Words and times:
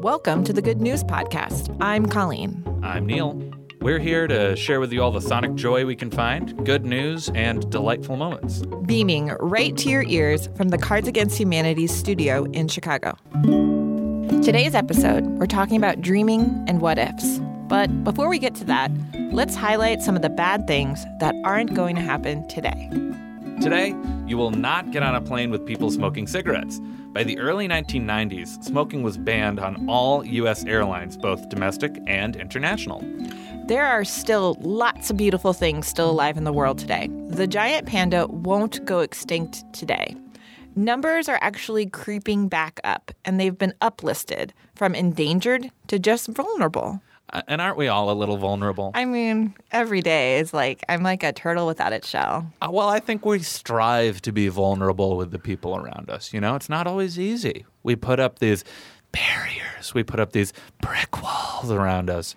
Welcome 0.00 0.44
to 0.44 0.54
the 0.54 0.62
Good 0.62 0.80
News 0.80 1.04
Podcast. 1.04 1.76
I'm 1.78 2.06
Colleen. 2.06 2.64
I'm 2.82 3.04
Neil. 3.04 3.38
We're 3.82 3.98
here 3.98 4.26
to 4.26 4.56
share 4.56 4.80
with 4.80 4.94
you 4.94 5.02
all 5.02 5.10
the 5.10 5.20
sonic 5.20 5.56
joy 5.56 5.84
we 5.84 5.94
can 5.94 6.10
find, 6.10 6.64
good 6.64 6.86
news, 6.86 7.28
and 7.34 7.70
delightful 7.70 8.16
moments. 8.16 8.62
Beaming 8.86 9.26
right 9.40 9.76
to 9.76 9.90
your 9.90 10.02
ears 10.04 10.48
from 10.56 10.70
the 10.70 10.78
Cards 10.78 11.06
Against 11.06 11.36
Humanity 11.38 11.86
studio 11.86 12.44
in 12.52 12.66
Chicago. 12.68 13.14
Today's 14.42 14.74
episode, 14.74 15.26
we're 15.38 15.44
talking 15.44 15.76
about 15.76 16.00
dreaming 16.00 16.64
and 16.66 16.80
what 16.80 16.96
ifs. 16.96 17.38
But 17.68 18.02
before 18.02 18.30
we 18.30 18.38
get 18.38 18.54
to 18.54 18.64
that, 18.64 18.90
let's 19.32 19.54
highlight 19.54 20.00
some 20.00 20.16
of 20.16 20.22
the 20.22 20.30
bad 20.30 20.66
things 20.66 21.04
that 21.20 21.34
aren't 21.44 21.74
going 21.74 21.94
to 21.96 22.02
happen 22.02 22.48
today. 22.48 22.88
Today, 23.60 23.94
you 24.26 24.38
will 24.38 24.52
not 24.52 24.90
get 24.90 25.02
on 25.02 25.14
a 25.14 25.20
plane 25.20 25.50
with 25.50 25.66
people 25.66 25.90
smoking 25.90 26.26
cigarettes. 26.26 26.80
By 27.12 27.24
the 27.24 27.38
early 27.38 27.68
1990s, 27.68 28.64
smoking 28.64 29.02
was 29.02 29.18
banned 29.18 29.60
on 29.60 29.86
all 29.86 30.24
U.S. 30.24 30.64
airlines, 30.64 31.18
both 31.18 31.46
domestic 31.50 31.94
and 32.06 32.36
international. 32.36 33.04
There 33.66 33.86
are 33.86 34.02
still 34.02 34.56
lots 34.60 35.10
of 35.10 35.18
beautiful 35.18 35.52
things 35.52 35.86
still 35.86 36.10
alive 36.10 36.38
in 36.38 36.44
the 36.44 36.54
world 36.54 36.78
today. 36.78 37.10
The 37.28 37.46
giant 37.46 37.86
panda 37.86 38.26
won't 38.28 38.82
go 38.86 39.00
extinct 39.00 39.62
today. 39.74 40.16
Numbers 40.74 41.28
are 41.28 41.38
actually 41.42 41.84
creeping 41.84 42.48
back 42.48 42.80
up, 42.82 43.12
and 43.26 43.38
they've 43.38 43.58
been 43.58 43.74
uplisted 43.82 44.52
from 44.74 44.94
endangered 44.94 45.70
to 45.88 45.98
just 45.98 46.28
vulnerable. 46.28 47.02
Uh, 47.32 47.42
And 47.48 47.60
aren't 47.60 47.76
we 47.76 47.88
all 47.88 48.10
a 48.10 48.14
little 48.14 48.36
vulnerable? 48.36 48.90
I 48.94 49.04
mean, 49.04 49.54
every 49.70 50.00
day 50.02 50.38
is 50.38 50.52
like 50.52 50.84
I'm 50.88 51.02
like 51.02 51.22
a 51.22 51.32
turtle 51.32 51.66
without 51.66 51.92
its 51.92 52.08
shell. 52.08 52.52
Uh, 52.60 52.68
well, 52.70 52.88
I 52.88 53.00
think 53.00 53.24
we 53.24 53.38
strive 53.40 54.20
to 54.22 54.32
be 54.32 54.48
vulnerable 54.48 55.16
with 55.16 55.30
the 55.30 55.38
people 55.38 55.76
around 55.76 56.10
us. 56.10 56.32
You 56.32 56.40
know, 56.40 56.54
it's 56.56 56.68
not 56.68 56.86
always 56.86 57.18
easy. 57.18 57.64
We 57.82 57.96
put 57.96 58.18
up 58.20 58.38
these 58.40 58.64
barriers, 59.12 59.94
we 59.94 60.02
put 60.02 60.20
up 60.20 60.32
these 60.32 60.52
brick 60.80 61.22
walls 61.22 61.70
around 61.70 62.10
us. 62.10 62.36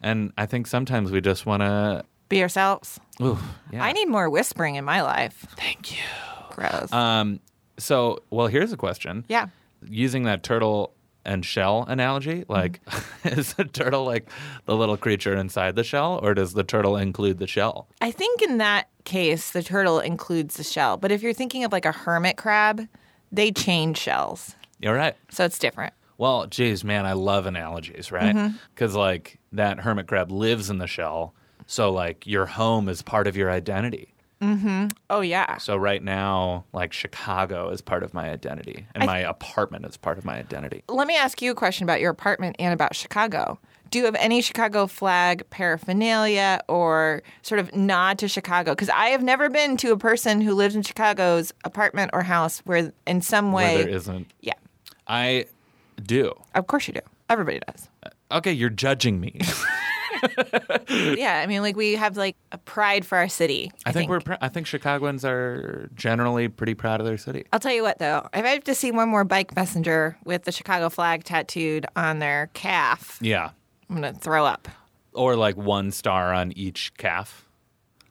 And 0.00 0.32
I 0.36 0.46
think 0.46 0.66
sometimes 0.66 1.10
we 1.10 1.20
just 1.20 1.46
want 1.46 1.60
to. 1.62 2.04
Be 2.28 2.42
ourselves. 2.42 2.98
Ooh, 3.20 3.38
yeah. 3.72 3.84
I 3.84 3.92
need 3.92 4.06
more 4.08 4.30
whispering 4.30 4.76
in 4.76 4.84
my 4.84 5.02
life. 5.02 5.44
Thank 5.56 5.92
you. 5.92 6.02
Gross. 6.50 6.90
Um, 6.92 7.40
so, 7.78 8.18
well, 8.30 8.46
here's 8.46 8.72
a 8.72 8.76
question. 8.76 9.24
yeah. 9.28 9.46
Using 9.88 10.22
that 10.24 10.42
turtle 10.44 10.94
and 11.24 11.44
shell 11.44 11.84
analogy, 11.88 12.40
mm-hmm. 12.40 12.52
like, 12.52 12.80
is 13.24 13.54
the 13.54 13.64
turtle 13.64 14.04
like 14.04 14.28
the 14.66 14.76
little 14.76 14.96
creature 14.96 15.34
inside 15.34 15.76
the 15.76 15.84
shell, 15.84 16.20
or 16.22 16.34
does 16.34 16.54
the 16.54 16.64
turtle 16.64 16.96
include 16.96 17.38
the 17.38 17.46
shell? 17.46 17.88
I 18.00 18.10
think 18.10 18.42
in 18.42 18.58
that 18.58 18.88
case, 19.04 19.50
the 19.50 19.62
turtle 19.62 20.00
includes 20.00 20.56
the 20.56 20.64
shell. 20.64 20.96
But 20.96 21.12
if 21.12 21.22
you're 21.22 21.32
thinking 21.32 21.64
of 21.64 21.72
like 21.72 21.86
a 21.86 21.92
hermit 21.92 22.36
crab, 22.36 22.86
they 23.30 23.50
change 23.50 23.98
shells. 23.98 24.54
You're 24.80 24.94
right. 24.94 25.16
So 25.30 25.44
it's 25.44 25.58
different. 25.58 25.94
Well, 26.18 26.46
geez, 26.46 26.84
man, 26.84 27.06
I 27.06 27.14
love 27.14 27.46
analogies, 27.46 28.12
right? 28.12 28.34
Mm-hmm. 28.34 28.56
Because, 28.74 28.94
like, 28.94 29.40
that 29.52 29.80
hermit 29.80 30.06
crab 30.06 30.30
lives 30.30 30.70
in 30.70 30.78
the 30.78 30.86
shell. 30.86 31.34
So, 31.66 31.90
like, 31.90 32.26
your 32.26 32.46
home 32.46 32.88
is 32.88 33.02
part 33.02 33.26
of 33.26 33.36
your 33.36 33.50
identity. 33.50 34.11
Mm-hmm. 34.42 34.88
Oh, 35.08 35.20
yeah. 35.20 35.58
So, 35.58 35.76
right 35.76 36.02
now, 36.02 36.64
like, 36.72 36.92
Chicago 36.92 37.68
is 37.68 37.80
part 37.80 38.02
of 38.02 38.12
my 38.12 38.28
identity, 38.30 38.86
and 38.94 39.06
my 39.06 39.20
apartment 39.20 39.86
is 39.86 39.96
part 39.96 40.18
of 40.18 40.24
my 40.24 40.36
identity. 40.38 40.82
Let 40.88 41.06
me 41.06 41.16
ask 41.16 41.40
you 41.40 41.52
a 41.52 41.54
question 41.54 41.84
about 41.84 42.00
your 42.00 42.10
apartment 42.10 42.56
and 42.58 42.74
about 42.74 42.96
Chicago. 42.96 43.58
Do 43.90 43.98
you 43.98 44.04
have 44.06 44.14
any 44.16 44.40
Chicago 44.40 44.86
flag 44.86 45.48
paraphernalia 45.50 46.60
or 46.66 47.22
sort 47.42 47.58
of 47.60 47.74
nod 47.76 48.18
to 48.20 48.26
Chicago? 48.28 48.72
Because 48.72 48.88
I 48.88 49.08
have 49.08 49.22
never 49.22 49.48
been 49.50 49.76
to 49.76 49.92
a 49.92 49.98
person 49.98 50.40
who 50.40 50.54
lives 50.54 50.74
in 50.74 50.82
Chicago's 50.82 51.52
apartment 51.64 52.10
or 52.14 52.22
house 52.22 52.60
where, 52.60 52.92
in 53.06 53.20
some 53.20 53.52
way, 53.52 53.76
Where 53.76 53.84
there 53.84 53.94
isn't. 53.94 54.26
yeah, 54.40 54.54
I 55.06 55.44
do. 56.02 56.32
of 56.54 56.66
course 56.66 56.88
you 56.88 56.94
do. 56.94 57.00
Everybody 57.30 57.60
does. 57.68 57.88
Uh, 58.02 58.08
okay, 58.38 58.52
you're 58.52 58.70
judging 58.70 59.20
me. 59.20 59.38
yeah, 60.88 61.40
I 61.42 61.46
mean, 61.46 61.62
like 61.62 61.76
we 61.76 61.94
have 61.94 62.16
like 62.16 62.36
a 62.52 62.58
pride 62.58 63.04
for 63.04 63.18
our 63.18 63.28
city. 63.28 63.70
I, 63.86 63.90
I 63.90 63.92
think 63.92 64.10
we're. 64.10 64.20
Pr- 64.20 64.34
I 64.40 64.48
think 64.48 64.66
Chicagoans 64.66 65.24
are 65.24 65.88
generally 65.94 66.48
pretty 66.48 66.74
proud 66.74 67.00
of 67.00 67.06
their 67.06 67.18
city. 67.18 67.44
I'll 67.52 67.60
tell 67.60 67.72
you 67.72 67.82
what, 67.82 67.98
though, 67.98 68.28
if 68.34 68.44
I 68.44 68.48
have 68.48 68.64
to 68.64 68.74
see 68.74 68.90
one 68.90 69.08
more 69.08 69.24
bike 69.24 69.54
messenger 69.54 70.16
with 70.24 70.44
the 70.44 70.52
Chicago 70.52 70.88
flag 70.88 71.24
tattooed 71.24 71.86
on 71.96 72.18
their 72.18 72.50
calf, 72.54 73.18
Yeah, 73.20 73.50
I'm 73.88 73.96
gonna 73.96 74.12
throw 74.14 74.44
up. 74.44 74.68
or 75.12 75.36
like 75.36 75.56
one 75.56 75.90
star 75.90 76.32
on 76.32 76.52
each 76.52 76.94
calf. 76.96 77.46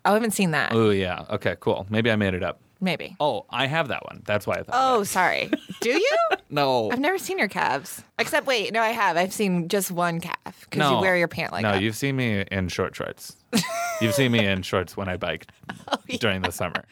Oh, 0.06 0.12
I 0.12 0.14
haven't 0.14 0.32
seen 0.32 0.52
that. 0.52 0.72
Oh 0.74 0.90
yeah. 0.92 1.26
Okay, 1.30 1.56
cool. 1.60 1.86
Maybe 1.90 2.10
I 2.10 2.16
made 2.16 2.34
it 2.34 2.44
up. 2.44 2.61
Maybe. 2.84 3.16
Oh, 3.20 3.46
I 3.52 3.68
have 3.68 3.90
that 3.90 4.04
one. 4.06 4.24
That's 4.26 4.48
why 4.48 4.56
I 4.56 4.64
thought. 4.64 4.74
Oh, 4.76 5.04
sorry. 5.04 5.52
Do 5.82 5.92
you? 5.92 6.18
no. 6.50 6.90
I've 6.90 7.00
never 7.00 7.20
seen 7.20 7.38
your 7.38 7.48
calves. 7.48 8.04
Except, 8.18 8.48
wait, 8.48 8.74
no, 8.74 8.82
I 8.82 8.90
have. 8.90 9.18
I've 9.18 9.32
seen 9.32 9.68
just 9.70 9.92
one 9.92 10.20
calf 10.20 10.68
because 10.70 10.90
you 10.92 10.98
wear 10.98 11.16
your 11.16 11.28
pant 11.28 11.52
like 11.52 11.62
no, 11.62 11.74
that. 11.74 11.82
you've 11.84 11.96
seen 11.96 12.16
me 12.16 12.44
in 12.52 12.70
short 12.70 12.96
shorts. 12.96 13.36
you've 14.02 14.16
seen 14.16 14.32
me 14.32 14.46
in 14.46 14.64
shorts 14.64 14.98
when 14.98 15.08
I 15.08 15.18
bike 15.18 15.48
Oh, 15.90 15.98
during 16.20 16.42
the 16.42 16.52
summer. 16.52 16.84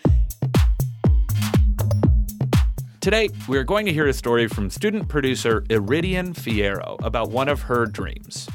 Today, 3.02 3.30
we 3.48 3.58
are 3.58 3.64
going 3.64 3.86
to 3.88 3.94
hear 3.94 4.08
a 4.08 4.14
story 4.14 4.48
from 4.48 4.70
student 4.70 5.08
producer 5.08 5.62
Iridian 5.70 6.34
Fierro 6.36 7.04
about 7.04 7.32
one 7.32 7.50
of 7.50 7.62
her 7.64 7.86
dreams. 7.88 8.48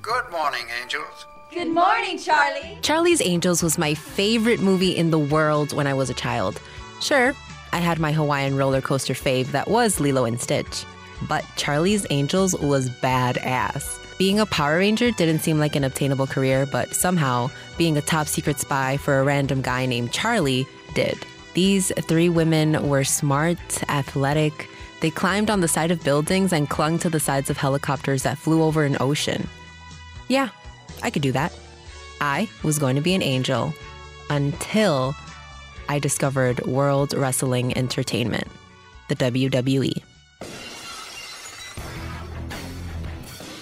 Good 0.00 0.30
morning, 0.32 0.64
angels. 0.82 1.26
Good 1.52 1.68
morning, 1.68 2.16
Charlie. 2.16 2.78
Charlie's 2.80 3.20
Angels 3.20 3.62
was 3.62 3.76
my 3.76 3.92
favorite 3.92 4.60
movie 4.60 4.96
in 4.96 5.10
the 5.10 5.18
world 5.18 5.74
when 5.74 5.86
I 5.86 5.92
was 5.92 6.08
a 6.08 6.14
child. 6.14 6.58
Sure, 7.02 7.34
I 7.74 7.76
had 7.76 7.98
my 7.98 8.10
Hawaiian 8.10 8.56
roller 8.56 8.80
coaster 8.80 9.12
fave 9.12 9.48
that 9.48 9.68
was 9.68 10.00
Lilo 10.00 10.24
and 10.24 10.40
Stitch. 10.40 10.86
But 11.28 11.44
Charlie's 11.56 12.06
Angels 12.08 12.54
was 12.58 12.88
badass. 12.88 13.98
Being 14.16 14.40
a 14.40 14.46
Power 14.46 14.78
Ranger 14.78 15.10
didn't 15.10 15.40
seem 15.40 15.58
like 15.58 15.76
an 15.76 15.84
obtainable 15.84 16.26
career, 16.26 16.64
but 16.64 16.94
somehow, 16.94 17.50
being 17.76 17.98
a 17.98 18.02
top 18.02 18.28
secret 18.28 18.58
spy 18.58 18.96
for 18.96 19.18
a 19.18 19.24
random 19.24 19.60
guy 19.60 19.84
named 19.84 20.10
Charlie 20.10 20.66
did. 20.94 21.18
These 21.52 21.92
three 22.00 22.30
women 22.30 22.88
were 22.88 23.04
smart, 23.04 23.58
athletic. 23.90 24.70
They 25.00 25.10
climbed 25.10 25.50
on 25.50 25.60
the 25.60 25.68
side 25.68 25.90
of 25.90 26.02
buildings 26.02 26.54
and 26.54 26.70
clung 26.70 26.98
to 27.00 27.10
the 27.10 27.20
sides 27.20 27.50
of 27.50 27.58
helicopters 27.58 28.22
that 28.22 28.38
flew 28.38 28.62
over 28.62 28.84
an 28.84 28.96
ocean. 29.00 29.46
Yeah, 30.28 30.48
I 31.02 31.10
could 31.10 31.22
do 31.22 31.32
that. 31.32 31.52
I 32.20 32.48
was 32.62 32.78
going 32.78 32.96
to 32.96 33.02
be 33.02 33.14
an 33.14 33.22
angel 33.22 33.74
until 34.30 35.14
I 35.88 35.98
discovered 35.98 36.64
World 36.66 37.12
Wrestling 37.14 37.76
Entertainment, 37.76 38.46
the 39.08 39.16
WWE. 39.16 40.02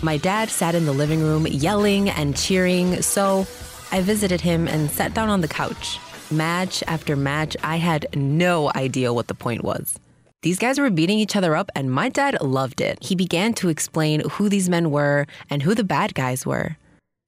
My 0.03 0.17
dad 0.17 0.49
sat 0.49 0.75
in 0.75 0.87
the 0.87 0.93
living 0.93 1.21
room 1.21 1.47
yelling 1.47 2.09
and 2.09 2.37
cheering, 2.37 3.03
so 3.03 3.47
I 3.93 4.01
visited 4.01 4.41
him 4.41 4.67
and 4.69 4.91
sat 4.91 5.13
down 5.13 5.29
on 5.29 5.41
the 5.41 5.49
couch. 5.49 5.99
Match 6.31 6.83
after 6.87 7.17
match, 7.17 7.57
I 7.63 7.77
had 7.77 8.07
no 8.15 8.71
idea 8.75 9.13
what 9.13 9.29
the 9.29 9.35
point 9.35 9.65
was. 9.65 9.99
These 10.43 10.59
guys 10.59 10.79
were 10.79 10.89
beating 10.89 11.19
each 11.19 11.37
other 11.37 11.55
up, 11.55 11.71
and 11.75 11.93
my 11.93 12.09
dad 12.09 12.41
loved 12.41 12.81
it. 12.81 12.99
He 13.03 13.15
began 13.15 13.53
to 13.55 13.69
explain 13.69 14.21
who 14.31 14.49
these 14.49 14.71
men 14.71 14.91
were 14.91 15.27
and 15.51 15.63
who 15.63 15.75
the 15.75 15.85
bad 15.85 16.15
guys 16.15 16.47
were. 16.47 16.79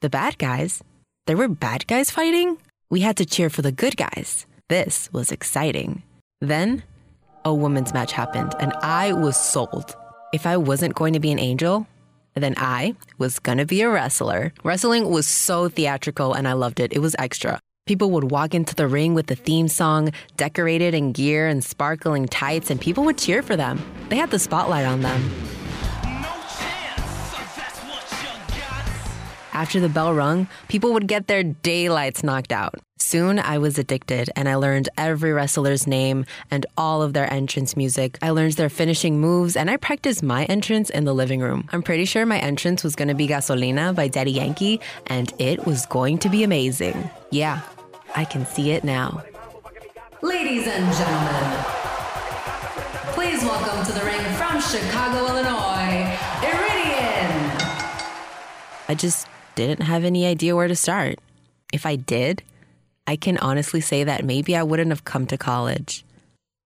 The 0.03 0.11
bad 0.11 0.37
guys? 0.37 0.83
There 1.29 1.37
were 1.37 1.47
bad 1.47 1.87
guys 1.87 2.11
fighting? 2.11 2.59
We 2.91 3.03
had 3.03 3.17
to 3.19 3.25
cheer 3.25 3.49
for 3.49 3.63
the 3.63 3.71
good 3.71 3.97
guys. 3.97 4.47
This 4.69 5.09
was 5.13 5.31
exciting. 5.31 6.03
Then, 6.41 6.83
a 7.45 7.55
women's 7.55 7.95
match 7.95 8.11
happened, 8.11 8.53
and 8.59 8.73
I 8.83 9.13
was 9.13 9.37
sold. 9.37 9.95
If 10.35 10.45
I 10.45 10.57
wasn't 10.57 10.97
going 10.97 11.13
to 11.13 11.21
be 11.21 11.31
an 11.31 11.39
angel, 11.39 11.87
then 12.35 12.55
I 12.57 12.97
was 13.19 13.39
gonna 13.39 13.65
be 13.65 13.83
a 13.83 13.91
wrestler. 13.91 14.53
Wrestling 14.65 15.09
was 15.09 15.29
so 15.29 15.69
theatrical, 15.69 16.35
and 16.35 16.49
I 16.49 16.55
loved 16.55 16.81
it. 16.81 16.93
It 16.93 16.99
was 16.99 17.15
extra. 17.21 17.61
People 17.87 18.11
would 18.11 18.33
walk 18.33 18.57
into 18.57 18.75
the 18.75 18.89
ring 18.89 19.15
with 19.15 19.29
the 19.29 19.37
theme 19.37 19.69
song, 19.69 20.11
decorated 20.37 20.95
in 20.95 21.13
gear 21.13 21.47
and 21.47 21.63
sparkling 21.63 22.27
tights, 22.27 22.71
and 22.71 22.81
people 22.81 23.05
would 23.05 23.19
cheer 23.19 23.41
for 23.41 23.55
them. 23.55 23.81
They 24.09 24.17
had 24.17 24.33
the 24.33 24.41
spotlight 24.41 24.85
on 24.85 25.03
them. 25.03 25.52
After 29.53 29.81
the 29.81 29.89
bell 29.91 30.15
rung, 30.15 30.49
people 30.69 30.95
would 30.95 31.07
get 31.07 31.27
their 31.27 31.43
daylights 31.43 32.23
knocked 32.25 32.53
out. 32.53 32.77
Soon 32.97 33.39
I 33.39 33.59
was 33.59 33.79
addicted 33.79 34.31
and 34.35 34.49
I 34.49 34.55
learned 34.55 34.89
every 34.97 35.33
wrestler's 35.33 35.87
name 35.87 36.25
and 36.51 36.65
all 36.79 37.03
of 37.03 37.13
their 37.13 37.31
entrance 37.31 37.77
music. 37.77 38.17
I 38.23 38.31
learned 38.31 38.55
their 38.55 38.71
finishing 38.71 39.21
moves 39.21 39.55
and 39.55 39.69
I 39.69 39.77
practiced 39.77 40.23
my 40.23 40.45
entrance 40.47 40.89
in 40.89 41.05
the 41.05 41.13
living 41.13 41.41
room. 41.41 41.69
I'm 41.73 41.83
pretty 41.83 42.07
sure 42.07 42.25
my 42.25 42.39
entrance 42.39 42.83
was 42.83 42.97
to 42.97 43.15
be 43.15 43.29
Gasolina 43.29 43.95
by 43.95 44.09
Daddy 44.09 44.33
Yankee 44.33 44.81
and 45.09 45.35
it 45.39 45.67
was 45.67 45.85
going 45.87 46.19
to 46.19 46.31
be 46.31 46.45
amazing. 46.45 47.11
Yeah, 47.31 47.61
I 48.17 48.25
can 48.25 48.47
see 48.47 48.71
it 48.71 48.85
now. 48.85 49.23
Ladies 50.23 50.67
and 50.67 50.91
gentlemen, 50.95 51.65
please 53.13 53.43
welcome 53.43 53.85
to 53.85 53.93
the 53.93 54.05
ring 54.07 54.25
from 54.37 54.63
Chicago, 54.63 55.27
Illinois, 55.27 56.17
Iridian. 56.41 57.53
I 58.89 58.95
just 58.95 59.27
didn't 59.55 59.83
have 59.83 60.05
any 60.05 60.27
idea 60.27 60.57
where 60.57 60.69
to 60.69 60.77
start. 60.77 61.19
If 61.73 61.87
I 61.87 61.97
did, 61.97 62.43
I 63.07 63.17
can 63.17 63.39
honestly 63.39 63.81
say 63.81 64.05
that 64.05 64.25
maybe 64.25 64.57
I 64.57 64.63
wouldn't 64.63 64.91
have 64.91 65.05
come 65.05 65.27
to 65.27 65.39
college. 65.39 66.05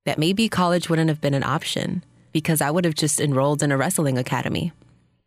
That 0.05 0.19
maybe 0.19 0.49
college 0.49 0.88
wouldn't 0.88 1.09
have 1.09 1.21
been 1.21 1.35
an 1.35 1.43
option 1.43 2.05
because 2.33 2.61
I 2.61 2.71
would 2.71 2.85
have 2.85 2.94
just 2.94 3.21
enrolled 3.21 3.62
in 3.62 3.73
a 3.73 3.77
wrestling 3.77 4.19
academy. 4.19 4.73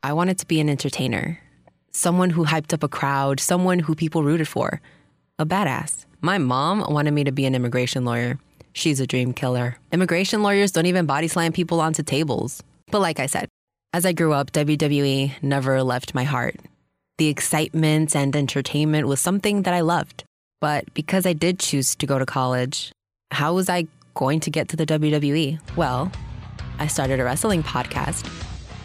I 0.03 0.13
wanted 0.13 0.37
to 0.39 0.45
be 0.45 0.59
an 0.59 0.69
entertainer, 0.69 1.39
someone 1.91 2.29
who 2.29 2.45
hyped 2.45 2.73
up 2.73 2.83
a 2.83 2.87
crowd, 2.87 3.39
someone 3.39 3.79
who 3.79 3.95
people 3.95 4.23
rooted 4.23 4.47
for, 4.47 4.81
a 5.37 5.45
badass. 5.45 6.05
My 6.21 6.37
mom 6.37 6.85
wanted 6.93 7.11
me 7.11 7.23
to 7.23 7.31
be 7.31 7.45
an 7.45 7.55
immigration 7.55 8.05
lawyer. 8.05 8.39
She's 8.73 8.99
a 8.99 9.07
dream 9.07 9.33
killer. 9.33 9.77
Immigration 9.91 10.43
lawyers 10.43 10.71
don't 10.71 10.85
even 10.85 11.05
body 11.05 11.27
slam 11.27 11.51
people 11.51 11.81
onto 11.81 12.03
tables. 12.03 12.61
But 12.91 12.99
like 12.99 13.19
I 13.19 13.25
said, 13.25 13.49
as 13.91 14.05
I 14.05 14.13
grew 14.13 14.33
up, 14.33 14.51
WWE 14.51 15.41
never 15.41 15.81
left 15.81 16.13
my 16.13 16.23
heart. 16.23 16.57
The 17.19 17.27
excitement 17.27 18.15
and 18.15 18.33
entertainment 18.33 19.05
was 19.05 19.19
something 19.19 19.63
that 19.63 19.73
I 19.73 19.81
loved. 19.81 20.23
But 20.61 20.85
because 20.93 21.25
I 21.25 21.33
did 21.33 21.59
choose 21.59 21.93
to 21.95 22.05
go 22.05 22.17
to 22.17 22.25
college, 22.25 22.93
how 23.31 23.55
was 23.55 23.67
I 23.67 23.87
going 24.13 24.39
to 24.39 24.49
get 24.49 24.69
to 24.69 24.77
the 24.77 24.85
WWE? 24.85 25.59
Well, 25.75 26.13
I 26.79 26.87
started 26.87 27.19
a 27.19 27.25
wrestling 27.25 27.61
podcast. 27.61 28.25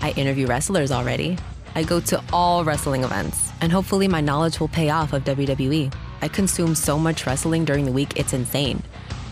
I 0.03 0.11
interview 0.19 0.49
wrestlers 0.49 0.91
already. 0.91 1.39
I 1.77 1.85
go 1.85 2.01
to 2.01 2.21
all 2.33 2.65
wrestling 2.65 3.05
events, 3.05 3.53
and 3.61 3.71
hopefully 3.71 4.09
my 4.09 4.21
knowledge 4.21 4.59
will 4.59 4.67
pay 4.67 4.91
off 4.91 5.13
of 5.13 5.23
WWE. 5.23 5.95
I 6.21 6.27
consume 6.27 6.75
so 6.75 6.99
much 6.99 7.27
wrestling 7.27 7.65
during 7.65 7.85
the 7.85 7.93
week, 7.93 8.19
it's 8.19 8.33
insane. 8.33 8.83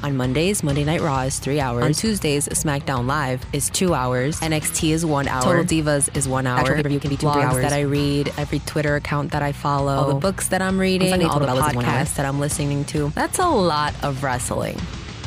On 0.02 0.16
Mondays, 0.16 0.64
Monday 0.64 0.82
Night 0.82 1.00
Raw 1.00 1.20
is 1.20 1.38
three 1.38 1.60
hours. 1.60 1.84
On 1.84 1.92
Tuesdays, 1.92 2.48
SmackDown 2.48 3.06
Live 3.06 3.46
is 3.52 3.70
two 3.70 3.94
hours. 3.94 4.40
NXT 4.40 4.90
is 4.90 5.06
one 5.06 5.28
hour. 5.28 5.42
Total 5.42 5.64
Divas 5.64 6.14
is 6.16 6.26
one 6.26 6.44
hour. 6.44 6.58
Actual 6.58 6.74
pay-per-view 6.76 6.98
can 6.98 7.10
be 7.10 7.16
two, 7.16 7.26
Blogs 7.26 7.34
three 7.34 7.42
hours. 7.44 7.62
that 7.62 7.72
I 7.72 7.82
read, 7.82 8.32
every 8.36 8.58
Twitter 8.60 8.96
account 8.96 9.30
that 9.30 9.42
I 9.42 9.52
follow, 9.52 9.92
all 9.92 10.08
the 10.08 10.14
books 10.14 10.48
that 10.48 10.60
I'm 10.60 10.76
reading, 10.76 11.12
all 11.24 11.38
the 11.38 11.46
Bellas 11.46 11.68
is 11.70 11.76
one 11.76 11.84
hour. 11.84 11.92
podcasts 12.02 12.16
that 12.16 12.26
I'm 12.26 12.40
listening 12.40 12.84
to. 12.86 13.10
That's 13.10 13.38
a 13.38 13.46
lot 13.46 13.94
of 14.02 14.24
wrestling. 14.24 14.76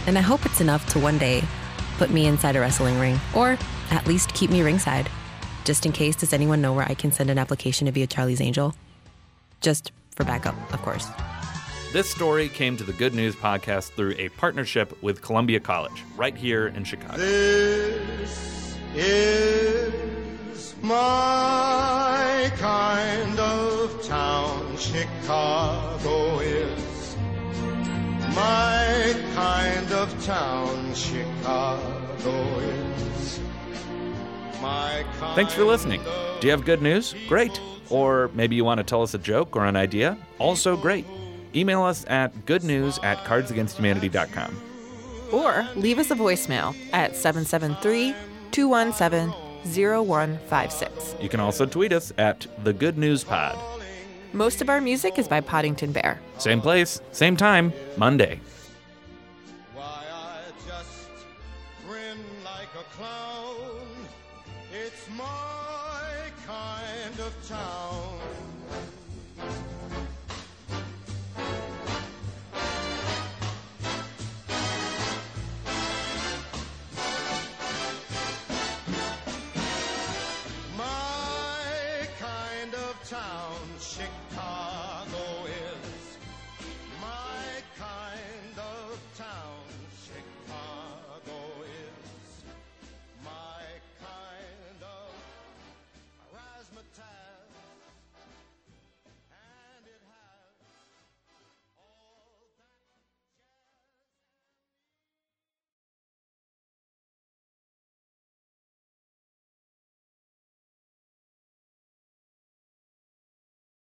And 0.08 0.18
I 0.18 0.22
hope 0.22 0.46
it's 0.46 0.60
enough 0.60 0.86
to 0.90 1.00
one 1.00 1.18
day 1.20 1.44
put 1.98 2.10
me 2.10 2.26
inside 2.26 2.58
a 2.58 2.60
wrestling 2.60 3.00
ring, 3.00 3.18
or 3.34 3.58
at 3.92 4.06
least 4.08 4.34
keep 4.34 4.50
me 4.52 4.62
ringside. 4.62 5.10
Just 5.64 5.86
in 5.86 5.94
case, 5.94 6.18
does 6.18 6.34
anyone 6.34 6.62
know 6.62 6.74
where 6.74 6.86
I 6.86 6.96
can 6.96 7.14
send 7.14 7.30
an 7.30 7.38
application 7.38 7.86
to 7.86 7.94
be 7.94 8.04
a 8.04 8.08
Charlie's 8.08 8.42
Angel? 8.42 8.76
Just 9.62 9.94
for 10.18 10.26
backup, 10.26 10.56
of 10.74 10.82
course. 10.82 11.08
This 11.96 12.10
story 12.10 12.50
came 12.50 12.76
to 12.76 12.84
the 12.84 12.92
Good 12.92 13.14
News 13.14 13.38
podcast 13.38 13.92
through 13.92 14.16
a 14.18 14.28
partnership 14.28 15.02
with 15.02 15.22
Columbia 15.22 15.62
College, 15.62 16.04
right 16.18 16.36
here 16.36 16.68
in 16.68 16.84
Chicago. 16.84 17.16
This 17.16 18.76
is 18.94 20.76
my 20.82 22.52
kind 22.58 23.40
of 23.40 24.06
town. 24.06 24.76
Chicago 24.76 26.40
is 26.40 27.16
my 28.36 29.16
kind 29.34 29.90
of 29.94 30.26
town. 30.26 30.94
Chicago 30.94 32.60
is 32.60 33.40
my 34.62 35.06
kind 35.18 35.36
Thanks 35.38 35.54
for 35.54 35.64
listening. 35.64 36.02
Do 36.42 36.48
you 36.48 36.52
have 36.52 36.66
good 36.66 36.82
news? 36.82 37.16
Great. 37.30 37.58
Or 37.90 38.30
maybe 38.34 38.58
you 38.58 38.66
want 38.66 38.80
to 38.80 38.84
tell 38.84 39.02
us 39.02 39.14
a 39.14 39.18
joke 39.18 39.56
or 39.56 39.66
an 39.66 39.78
idea? 39.78 40.18
Also 40.40 40.76
great. 40.76 41.06
Email 41.56 41.84
us 41.84 42.06
at 42.08 42.34
goodnews 42.46 43.02
at 43.04 43.20
cardsagainsthumanity.com. 43.20 44.62
Or 45.32 45.68
leave 45.76 46.00
us 46.00 46.12
a 46.12 46.16
voicemail 46.16 46.76
at 46.94 47.16
773 47.16 48.14
217 48.52 49.34
0156. 49.66 51.16
You 51.20 51.30
can 51.30 51.40
also 51.40 51.66
tweet 51.66 51.92
us 51.92 52.14
at 52.18 52.46
the 52.64 52.74
Good 52.74 52.98
News 52.98 53.24
Pod. 53.24 53.58
Most 54.34 54.62
of 54.62 54.70
our 54.70 54.82
music 54.82 55.18
is 55.18 55.28
by 55.28 55.42
Poddington 55.42 55.92
Bear. 55.92 56.20
Same 56.38 56.62
place, 56.62 57.02
same 57.12 57.38
time, 57.38 57.74
Monday. 57.98 58.40